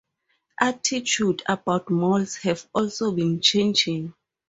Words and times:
Attitudes 0.59 1.43
about 1.47 1.91
malls 1.91 2.37
have 2.37 2.65
also 2.73 3.11
been 3.11 3.39
changing. 3.39 4.15